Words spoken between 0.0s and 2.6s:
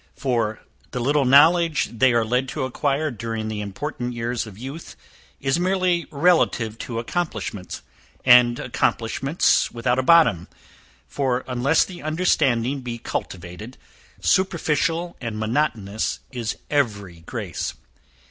For the little knowledge they are led